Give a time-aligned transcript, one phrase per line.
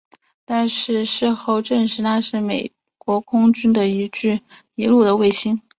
[0.45, 4.41] 但是事后证实那是美国空军的一具
[4.73, 5.61] 迷路的卫星。